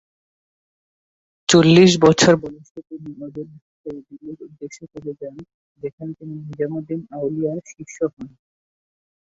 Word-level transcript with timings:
চল্লিশ 1.49 1.91
বছর 2.05 2.33
বয়সে 2.35 2.79
তিনি 2.87 3.09
অযোধ্যা 3.25 3.59
ছেড়ে 3.73 4.01
দিল্লীর 4.07 4.39
উদ্দেশ্যে 4.41 4.85
চলে 4.93 5.13
যান, 5.21 5.37
যেখানে 5.81 6.11
তিনি 6.19 6.33
নিজামুদ্দিন 6.41 7.01
আউলিয়ার 7.17 7.59
শিষ্য 7.71 7.97
হন। 8.05 8.29